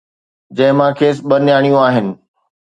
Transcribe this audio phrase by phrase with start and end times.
[0.57, 2.07] جنهن مان کيس ٻه نياڻيون آهن.